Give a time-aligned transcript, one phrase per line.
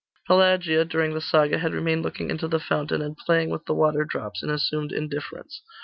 [0.27, 4.03] Pelagia, during the saga, had remained looking into the fountain, and playing with the water
[4.03, 5.61] drops, in assumed indifference.